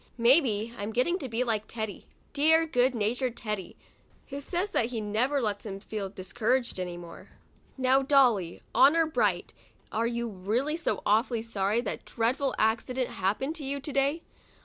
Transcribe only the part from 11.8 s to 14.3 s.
that dreadful accident happened to you, to day?